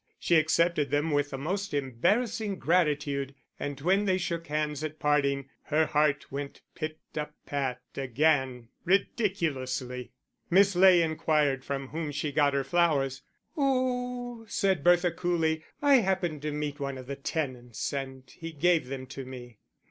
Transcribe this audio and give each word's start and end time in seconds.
She 0.17 0.35
accepted 0.37 0.89
them 0.89 1.11
with 1.11 1.29
the 1.29 1.37
most 1.37 1.75
embarrassing 1.75 2.57
gratitude; 2.57 3.35
and 3.59 3.79
when 3.81 4.05
they 4.05 4.17
shook 4.17 4.47
hands 4.47 4.83
at 4.83 4.97
parting, 4.97 5.47
her 5.65 5.85
heart 5.85 6.31
went 6.31 6.61
pit 6.73 6.97
a 7.15 7.27
pat 7.45 7.83
again 7.95 8.69
ridiculously. 8.83 10.11
Miss 10.49 10.75
Ley 10.75 11.03
inquired 11.03 11.63
from 11.63 11.89
whom 11.89 12.11
she 12.11 12.31
got 12.31 12.55
her 12.55 12.63
flowers. 12.63 13.21
"Oh," 13.55 14.43
said 14.49 14.83
Bertha 14.83 15.11
coolly, 15.11 15.63
"I 15.83 15.97
happened 15.97 16.41
to 16.41 16.51
meet 16.51 16.79
one 16.79 16.97
of 16.97 17.05
the 17.05 17.15
tenants 17.15 17.93
and 17.93 18.23
he 18.39 18.53
gave 18.53 18.87
them 18.87 19.05
to 19.05 19.23
me." 19.23 19.59